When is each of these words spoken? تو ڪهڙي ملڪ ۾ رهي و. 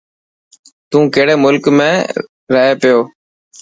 تو 0.89 0.97
ڪهڙي 1.13 1.35
ملڪ 1.43 1.63
۾ 1.79 1.89
رهي 2.53 2.91
و. 2.95 2.99